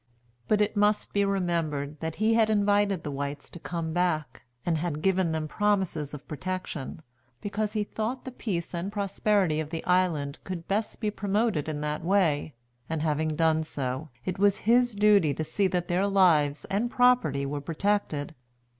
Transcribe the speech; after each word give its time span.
But 0.47 0.61
it 0.61 0.75
must 0.75 1.13
be 1.13 1.23
remembered 1.23 1.99
that 1.99 2.15
he 2.15 2.33
had 2.33 2.49
invited 2.49 3.03
the 3.03 3.11
whites 3.11 3.51
to 3.51 3.59
come 3.59 3.93
back, 3.93 4.41
and 4.65 4.79
had 4.79 5.03
given 5.03 5.31
them 5.31 5.47
promises 5.47 6.11
of 6.11 6.27
protection, 6.27 7.03
because 7.39 7.73
he 7.73 7.83
thought 7.83 8.25
the 8.25 8.31
peace 8.31 8.73
and 8.73 8.91
prosperity 8.91 9.59
of 9.59 9.69
the 9.69 9.85
island 9.85 10.39
could 10.43 10.67
best 10.67 11.01
be 11.01 11.11
promoted 11.11 11.69
in 11.69 11.81
that 11.81 12.03
way; 12.03 12.55
and 12.89 13.03
having 13.03 13.27
done 13.27 13.63
so, 13.63 14.09
it 14.25 14.39
was 14.39 14.57
his 14.65 14.95
duty 14.95 15.35
to 15.35 15.43
see 15.43 15.67
that 15.67 15.87
their 15.87 16.07
lives 16.07 16.65
and 16.65 16.89
property 16.89 17.45
were 17.45 17.61
protected. 17.61 18.33